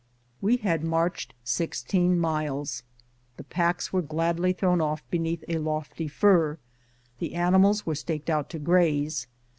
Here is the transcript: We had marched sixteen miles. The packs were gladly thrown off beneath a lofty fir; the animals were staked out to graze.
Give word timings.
We 0.41 0.57
had 0.57 0.83
marched 0.83 1.35
sixteen 1.43 2.17
miles. 2.17 2.81
The 3.37 3.43
packs 3.43 3.93
were 3.93 4.01
gladly 4.01 4.51
thrown 4.51 4.81
off 4.81 5.03
beneath 5.11 5.43
a 5.47 5.59
lofty 5.59 6.07
fir; 6.07 6.57
the 7.19 7.35
animals 7.35 7.85
were 7.85 7.93
staked 7.93 8.27
out 8.27 8.49
to 8.49 8.57
graze. 8.57 9.27